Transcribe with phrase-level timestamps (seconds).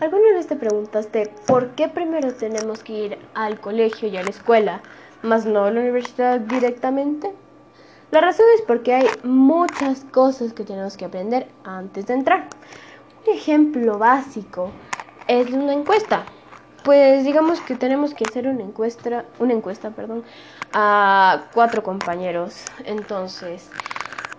[0.00, 4.30] ¿Alguna vez te preguntaste por qué primero tenemos que ir al colegio y a la
[4.30, 4.80] escuela,
[5.22, 7.32] más no a la universidad directamente?
[8.10, 12.48] La razón es porque hay muchas cosas que tenemos que aprender antes de entrar.
[13.26, 14.70] Un ejemplo básico
[15.28, 16.24] es una encuesta.
[16.84, 20.24] Pues digamos que tenemos que hacer una encuesta, una encuesta, perdón,
[20.72, 22.64] a cuatro compañeros.
[22.84, 23.70] Entonces,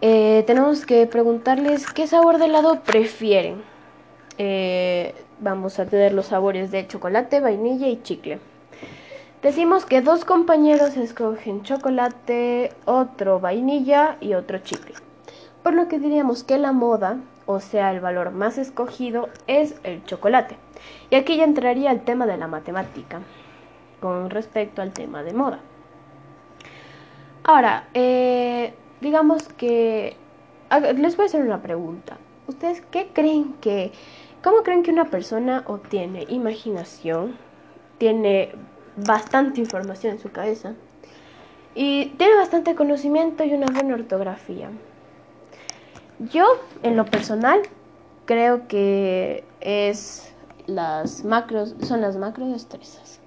[0.00, 3.62] eh, tenemos que preguntarles qué sabor de helado prefieren.
[4.38, 8.38] Eh, vamos a tener los sabores de chocolate, vainilla y chicle.
[9.42, 14.94] Decimos que dos compañeros escogen chocolate, otro vainilla y otro chicle.
[15.62, 20.04] Por lo que diríamos que la moda, o sea, el valor más escogido, es el
[20.04, 20.56] chocolate.
[21.10, 23.20] Y aquí ya entraría el tema de la matemática
[24.00, 25.60] con respecto al tema de moda.
[27.44, 30.16] Ahora, eh, digamos que
[30.96, 32.16] les voy a hacer una pregunta.
[32.46, 33.92] ¿Ustedes qué creen que,
[34.42, 37.36] cómo creen que una persona obtiene imaginación,
[37.98, 38.52] tiene
[38.96, 40.74] bastante información en su cabeza
[41.74, 44.70] y tiene bastante conocimiento y una buena ortografía?
[46.18, 46.44] Yo,
[46.82, 47.62] en lo personal,
[48.26, 50.32] creo que es
[50.66, 53.20] las macros, son las macro destrezas.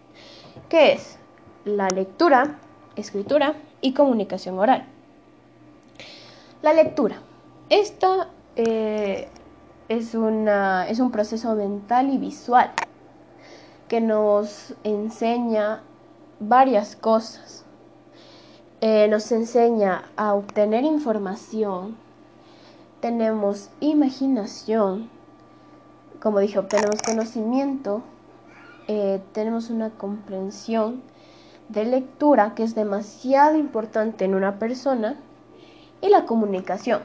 [0.70, 1.18] ¿Qué es?
[1.66, 2.60] La lectura,
[2.96, 4.86] escritura y comunicación oral.
[6.62, 7.22] La lectura.
[7.70, 9.28] Esta eh,
[9.90, 12.72] es, una, es un proceso mental y visual
[13.88, 15.82] que nos enseña
[16.40, 17.64] varias cosas.
[18.82, 21.96] Eh, nos enseña a obtener información,
[23.00, 25.10] tenemos imaginación,
[26.22, 28.02] como dije, obtenemos conocimiento,
[28.88, 31.02] eh, tenemos una comprensión
[31.70, 35.18] de lectura que es demasiado importante en una persona
[36.02, 37.02] y la comunicación.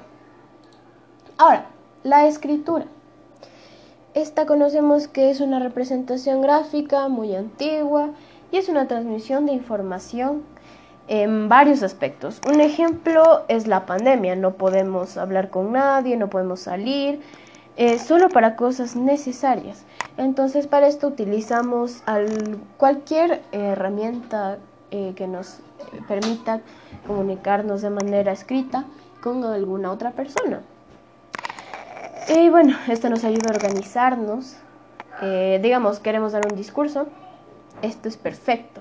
[1.38, 1.66] Ahora,
[2.02, 2.86] la escritura.
[4.14, 8.10] Esta conocemos que es una representación gráfica muy antigua
[8.50, 10.42] y es una transmisión de información
[11.06, 12.40] en varios aspectos.
[12.48, 14.36] Un ejemplo es la pandemia.
[14.36, 17.20] No podemos hablar con nadie, no podemos salir,
[17.76, 19.84] eh, solo para cosas necesarias.
[20.16, 22.02] Entonces para esto utilizamos
[22.78, 24.58] cualquier herramienta
[24.90, 25.60] eh, que nos
[26.08, 26.60] permita
[27.06, 28.84] comunicarnos de manera escrita
[29.22, 30.62] con alguna otra persona.
[32.32, 34.54] Y bueno, esto nos ayuda a organizarnos.
[35.20, 37.08] Eh, digamos, queremos dar un discurso.
[37.82, 38.80] Esto es perfecto.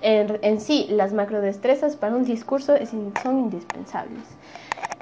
[0.00, 2.74] En, sí, las macrodestrezas para un discurso
[3.22, 4.24] son indispensables.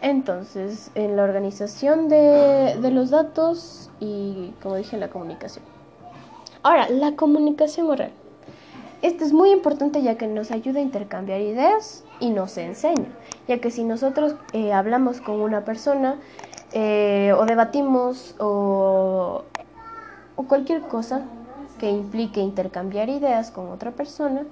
[0.02, 5.64] Entonces, en la organización de, de los datos y, como dije, la comunicación.
[6.64, 8.10] Ahora, la comunicación oral.
[9.02, 13.06] Esto es muy importante ya que nos ayuda a intercambiar ideas y nos enseña,
[13.46, 16.16] ya que si nosotros eh, hablamos con una persona
[16.80, 19.42] eh, o debatimos o,
[20.36, 21.22] o, cualquier cosa
[21.80, 24.44] que implique intercambiar ideas con otra persona,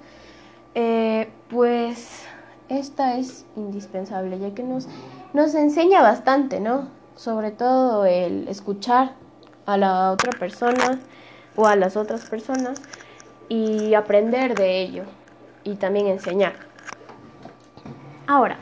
[0.75, 2.25] eh, pues
[2.67, 4.89] esta es indispensable, ya que nos,
[5.33, 6.89] nos enseña bastante, ¿no?
[7.15, 9.13] Sobre todo el escuchar
[9.65, 10.99] a la otra persona
[11.55, 12.81] o a las otras personas
[13.47, 15.03] y aprender de ello
[15.63, 16.55] y también enseñar.
[18.27, 18.57] Ahora,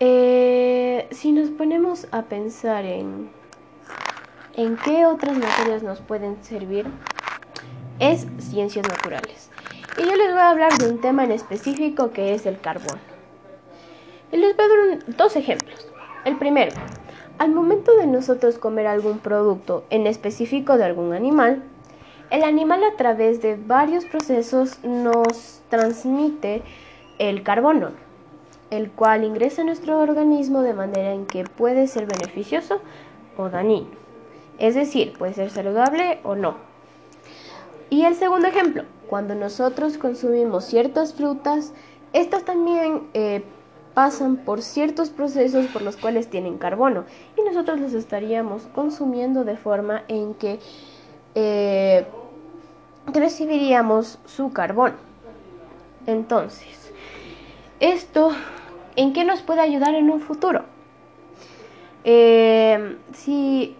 [0.00, 3.30] eh, si nos ponemos a pensar en,
[4.56, 6.86] en qué otras materias nos pueden servir,
[7.98, 9.50] es ciencias naturales.
[9.98, 12.98] Y yo les voy a hablar de un tema en específico que es el carbón.
[14.32, 15.86] Y les voy a dar dos ejemplos.
[16.24, 16.72] El primero,
[17.38, 21.62] al momento de nosotros comer algún producto en específico de algún animal,
[22.30, 26.62] el animal a través de varios procesos nos transmite
[27.18, 27.90] el carbono,
[28.70, 32.80] el cual ingresa a nuestro organismo de manera en que puede ser beneficioso
[33.36, 33.88] o dañino.
[34.58, 36.56] Es decir, puede ser saludable o no.
[37.88, 41.72] Y el segundo ejemplo, cuando nosotros consumimos ciertas frutas,
[42.12, 43.42] estas también eh,
[43.94, 47.04] pasan por ciertos procesos por los cuales tienen carbono
[47.36, 50.60] y nosotros los estaríamos consumiendo de forma en que
[51.34, 52.06] eh,
[53.12, 54.94] recibiríamos su carbón.
[56.06, 56.92] Entonces,
[57.80, 58.32] ¿esto
[58.96, 60.64] en qué nos puede ayudar en un futuro?
[62.04, 63.76] Eh, si,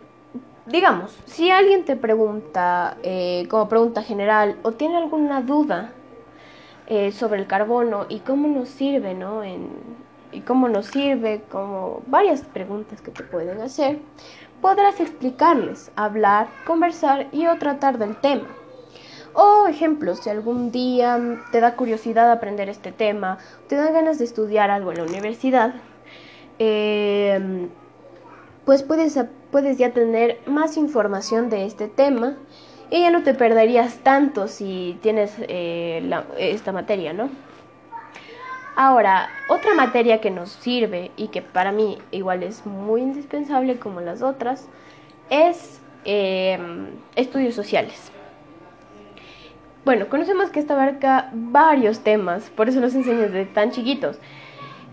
[0.66, 5.92] digamos, si alguien te pregunta, eh, como pregunta general, o tiene alguna duda
[6.86, 9.42] eh, sobre el carbono y cómo nos sirve, ¿no?
[10.32, 13.98] y cómo nos sirve, como varias preguntas que te pueden hacer,
[14.60, 18.46] podrás explicarles, hablar, conversar y o tratar del tema.
[19.32, 21.18] O ejemplos, si algún día
[21.52, 23.38] te da curiosidad aprender este tema,
[23.68, 25.74] te da ganas de estudiar algo en la universidad,
[26.58, 27.68] em,
[28.64, 29.18] pues puedes
[29.50, 32.36] puedes ya tener más información de este tema
[32.90, 37.30] y ya no te perderías tanto si tienes eh, esta materia, ¿no?
[38.76, 44.00] Ahora, otra materia que nos sirve y que para mí igual es muy indispensable como
[44.00, 44.68] las otras
[45.28, 48.10] es em, estudios sociales.
[49.82, 54.18] Bueno, conocemos que esta abarca varios temas, por eso los enseño desde tan chiquitos,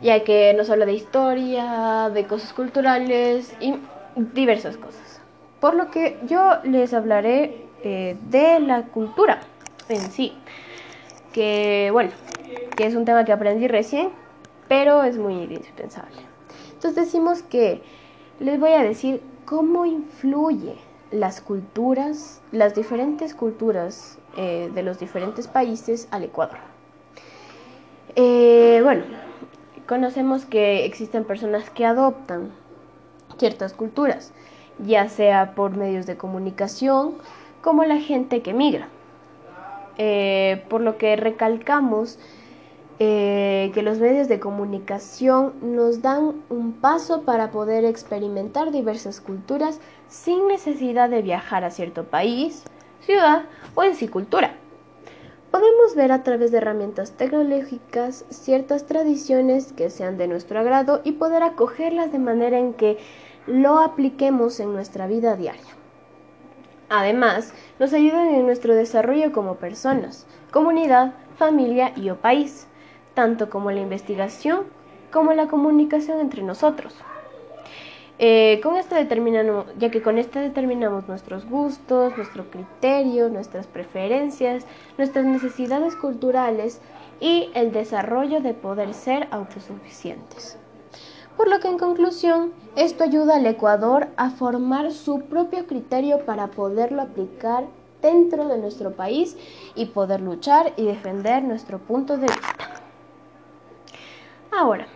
[0.01, 3.75] ya que nos habla de historia, de cosas culturales y
[4.33, 5.21] diversas cosas.
[5.59, 9.41] Por lo que yo les hablaré eh, de la cultura
[9.89, 10.33] en sí,
[11.33, 12.11] que bueno,
[12.77, 14.09] que es un tema que aprendí recién,
[14.69, 16.21] pero es muy indispensable.
[16.73, 17.81] Entonces decimos que
[18.39, 20.75] les voy a decir cómo influye
[21.11, 26.57] las culturas, las diferentes culturas eh, de los diferentes países al Ecuador.
[28.15, 29.03] Eh, bueno,
[29.87, 32.51] conocemos que existen personas que adoptan
[33.37, 34.33] ciertas culturas,
[34.79, 37.15] ya sea por medios de comunicación,
[37.61, 38.89] como la gente que migra.
[39.99, 42.19] Eh, por lo que recalcamos
[42.99, 49.79] eh, que los medios de comunicación nos dan un paso para poder experimentar diversas culturas
[50.07, 52.63] sin necesidad de viajar a cierto país,
[53.01, 53.45] ciudad
[53.75, 54.55] o en sí cultura.
[55.51, 61.13] Podemos ver a través de herramientas tecnológicas ciertas tradiciones que sean de nuestro agrado y
[61.13, 62.97] poder acogerlas de manera en que
[63.45, 65.77] lo apliquemos en nuestra vida diaria.
[66.89, 72.67] Además, nos ayudan en nuestro desarrollo como personas, comunidad, familia y o país,
[73.17, 74.65] tanto como la investigación
[75.11, 76.93] como la comunicación entre nosotros.
[78.19, 84.67] Eh, con esto determinamos, ya que con esto determinamos nuestros gustos, nuestro criterio, nuestras preferencias,
[84.99, 86.79] nuestras necesidades culturales
[87.19, 90.59] y el desarrollo de poder ser autosuficientes
[91.35, 96.47] por lo que en conclusión esto ayuda al Ecuador a formar su propio criterio para
[96.47, 97.65] poderlo aplicar
[98.01, 99.37] dentro de nuestro país
[99.75, 102.46] y poder luchar y defender nuestro punto de vista.
[104.57, 104.87] Ahora,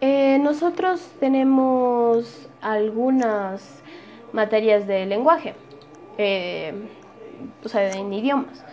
[0.00, 3.82] eh, nosotros tenemos algunas
[4.32, 5.56] materias de lenguaje,
[6.18, 6.72] eh,
[7.64, 8.64] o sea, en idiomas,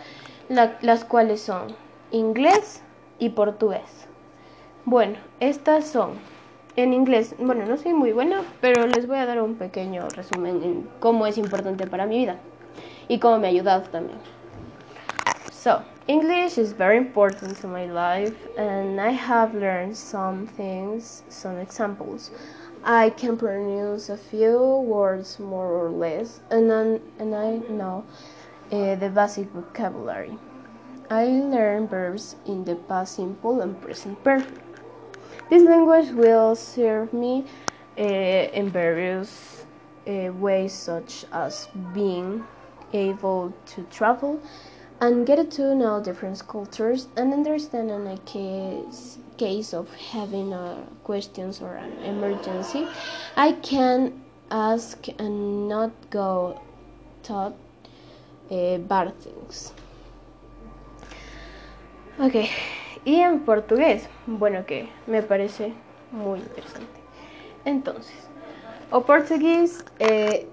[0.48, 1.74] las cuales son
[2.12, 2.80] inglés
[3.18, 4.06] y portugués.
[4.84, 6.10] Bueno, estas son
[6.76, 10.62] en inglés, bueno, no soy muy buena, pero les voy a dar un pequeño resumen
[10.62, 12.36] en cómo es importante para mi vida
[13.08, 14.20] y cómo me ha ayudado también.
[15.60, 21.58] So, English is very important to my life, and I have learned some things, some
[21.58, 22.30] examples.
[22.82, 26.70] I can pronounce a few words more or less, and,
[27.18, 28.06] and I know
[28.72, 30.38] uh, the basic vocabulary.
[31.10, 34.62] I learn verbs in the past simple and present perfect.
[35.50, 37.44] This language will serve me
[37.98, 39.66] uh, in various
[40.08, 42.46] uh, ways, such as being
[42.94, 44.40] able to travel
[45.00, 50.76] and get to know different cultures and understand in a case case of having a
[51.04, 52.86] questions or an emergency
[53.36, 56.60] i can ask and not go
[57.22, 57.54] taught
[58.50, 59.72] uh, bad things
[62.18, 62.50] okay
[63.04, 65.72] Y en portugués, bueno, que me parece
[66.12, 67.00] muy interesante.
[67.64, 68.14] Entonces,
[68.90, 70.46] o português é,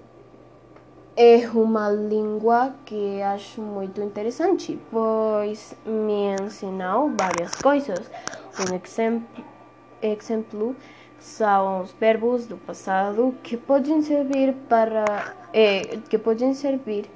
[1.18, 8.08] é uma língua que acho muito interessante, pois me ensinou várias coisas.
[8.60, 9.44] Um exemplo,
[10.00, 10.76] exemplo
[11.18, 17.10] são os verbos do passado que podem servir para é, que podem servir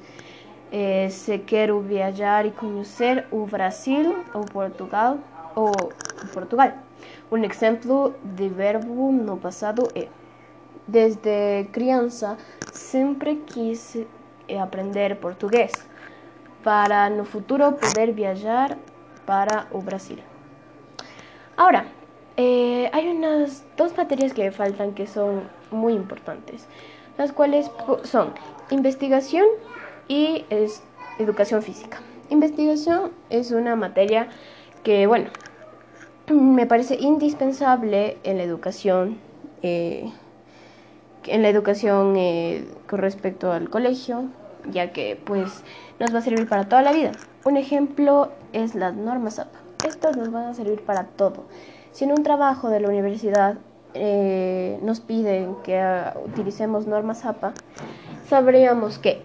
[0.72, 5.18] eh, se quero viajar e conhecer o Brasil ou Portugal
[5.54, 5.70] ou
[6.34, 6.72] Portugal.
[7.30, 10.08] Um exemplo de verbo no passado é
[10.92, 12.36] Desde criança
[12.70, 13.96] sempre quis
[14.60, 15.72] aprender português
[16.62, 18.76] para no futuro poder viajar
[19.24, 20.18] para o Brasil.
[21.56, 21.86] Ahora,
[22.36, 26.68] eh, hay unas dos materias que faltan que son muy importantes,
[27.16, 27.70] las cuales
[28.04, 28.34] son
[28.70, 29.46] investigación
[30.08, 30.82] y es
[31.18, 32.02] educación física.
[32.28, 34.28] Investigación es una materia
[34.82, 35.30] que, bueno,
[36.28, 39.16] me parece indispensable en la educación,
[39.62, 40.12] eh,
[41.26, 44.24] en la educación eh, con respecto al colegio,
[44.70, 45.62] ya que pues
[45.98, 47.12] nos va a servir para toda la vida.
[47.44, 49.58] Un ejemplo es las normas APA.
[49.86, 51.44] Estas nos van a servir para todo.
[51.92, 53.58] Si en un trabajo de la universidad
[53.94, 57.52] eh, nos piden que ah, utilicemos normas APA,
[58.28, 59.22] sabríamos que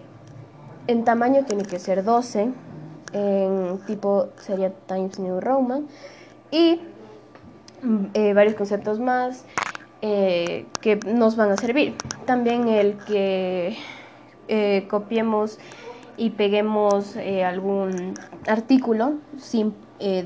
[0.86, 2.50] en tamaño tiene que ser 12,
[3.12, 5.86] en tipo sería Times New Roman
[6.50, 6.80] y
[7.82, 9.44] mm, eh, varios conceptos más.
[10.00, 11.96] Eh, que nos van a servir.
[12.24, 13.76] También el que
[14.48, 15.58] eh, copiemos
[16.16, 18.14] y peguemos eh, algún
[18.46, 19.74] artículo sin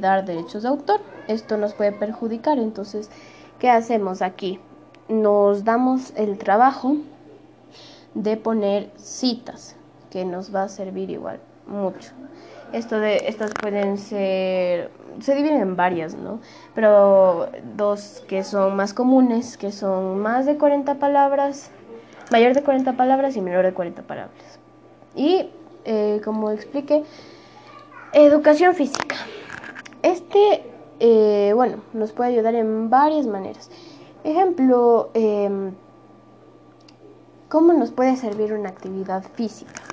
[0.00, 1.00] dar derechos de autor.
[1.28, 2.58] Esto nos puede perjudicar.
[2.58, 3.10] Entonces,
[3.58, 4.60] ¿qué hacemos aquí?
[5.08, 6.96] Nos damos el trabajo
[8.14, 9.76] de poner citas,
[10.10, 12.12] que nos va a servir igual mucho.
[12.72, 16.40] Esto de, estas pueden ser, se dividen en varias, ¿no?
[16.74, 21.70] Pero dos que son más comunes, que son más de 40 palabras,
[22.30, 24.58] mayor de 40 palabras y menor de 40 palabras.
[25.14, 25.50] Y,
[25.84, 27.04] eh, como expliqué,
[28.14, 29.16] educación física.
[30.02, 30.64] Este,
[30.98, 33.70] eh, bueno, nos puede ayudar en varias maneras.
[34.24, 35.72] Ejemplo, em,
[37.48, 39.91] ¿cómo nos puede servir una actividad física?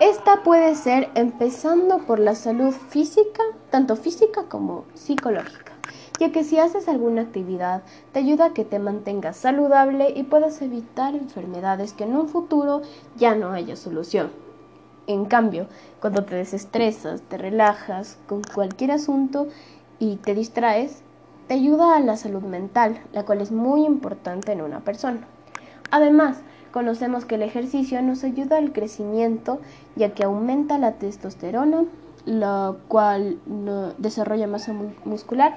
[0.00, 5.72] Esta puede ser empezando por la salud física, tanto física como psicológica,
[6.20, 10.60] ya que si haces alguna actividad te ayuda a que te mantengas saludable y puedas
[10.60, 12.82] evitar enfermedades que en un futuro
[13.16, 14.30] ya no haya solución.
[15.06, 15.66] En cambio,
[15.98, 19.46] cuando te desestresas, te relajas con cualquier asunto
[19.98, 21.04] y te distraes,
[21.48, 25.26] te ayuda a la salud mental, la cual es muy importante en una persona.
[25.90, 26.42] Además,
[26.76, 29.62] Conocemos que el ejercicio nos ayuda al crecimiento
[29.94, 31.86] ya que aumenta la testosterona,
[32.26, 33.38] la cual
[33.96, 34.74] desarrolla masa
[35.06, 35.54] muscular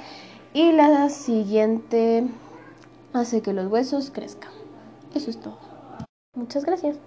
[0.53, 2.25] y la siguiente
[3.11, 4.51] hace que los huesos crezcan.
[5.13, 5.57] Eso es todo.
[6.37, 6.99] Muchas gracias.